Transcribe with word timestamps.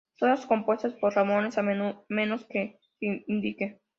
Todas 0.17 0.47
compuestas 0.47 0.93
por 0.95 1.13
Ramones 1.13 1.59
a 1.59 1.61
menos 1.61 2.43
que 2.49 2.79
se 2.99 3.23
indique. 3.27 3.81